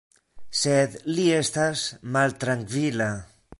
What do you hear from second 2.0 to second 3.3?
maltrankvila.